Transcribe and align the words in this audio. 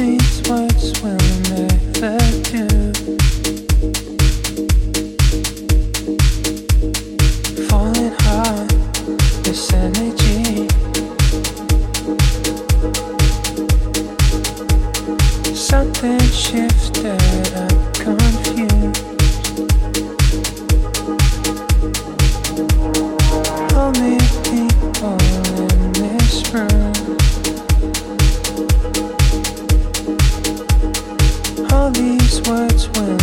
these 0.00 0.42
words 0.48 1.02
will 1.02 1.39
words 32.48 32.88
when. 32.90 33.19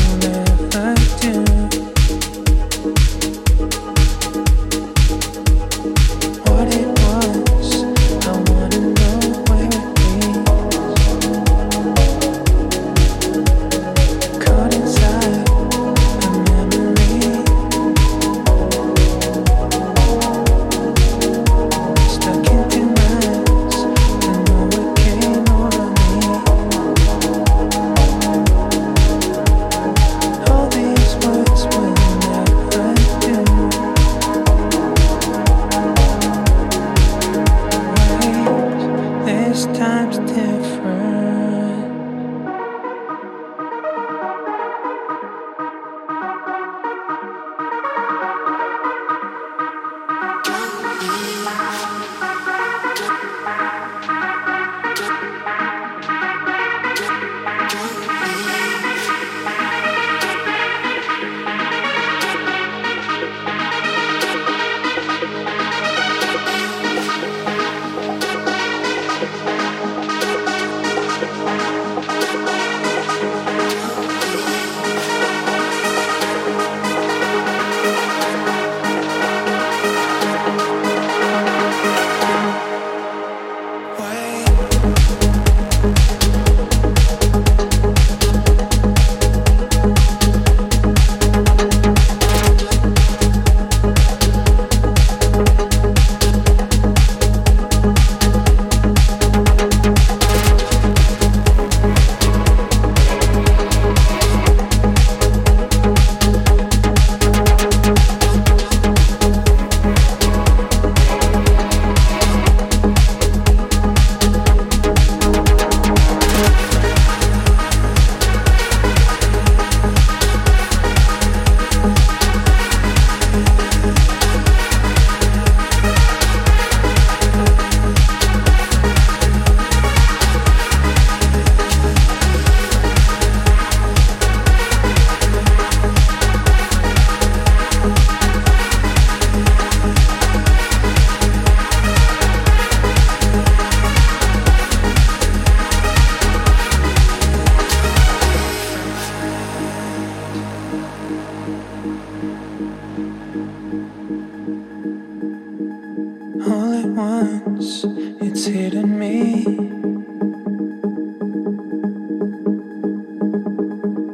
me. 159.08 159.44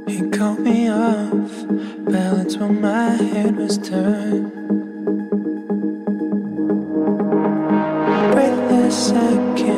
It 0.07 0.31
caught 0.31 0.59
me 0.59 0.89
off 0.89 1.65
balance 2.05 2.57
while 2.57 2.73
my 2.73 3.09
head 3.09 3.55
was 3.55 3.77
turned. 3.77 4.51
Breathless, 8.33 9.11
I 9.11 9.53
can't. 9.57 9.72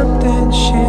something 0.00 0.50
she 0.50 0.79